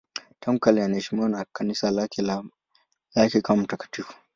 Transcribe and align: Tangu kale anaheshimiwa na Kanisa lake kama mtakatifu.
Tangu 0.39 0.59
kale 0.59 0.83
anaheshimiwa 0.83 1.29
na 1.29 1.45
Kanisa 1.45 1.91
lake 1.91 3.41
kama 3.41 3.61
mtakatifu. 3.63 4.13